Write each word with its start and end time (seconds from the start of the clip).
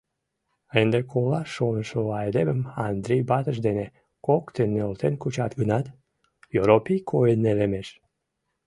Ынде 0.79 0.99
колаш 1.11 1.49
шонышо 1.55 2.01
айдемым 2.21 2.61
Андрий 2.87 3.23
ватыж 3.29 3.57
дене 3.67 3.85
коктын 4.25 4.69
нӧлтен 4.75 5.13
кучат 5.21 5.51
гынат, 5.59 5.85
Йоропий 6.55 7.01
койын 7.11 7.39
нелемеш. 7.45 7.87